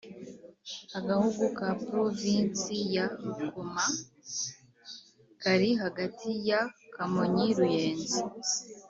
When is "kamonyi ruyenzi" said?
6.93-8.19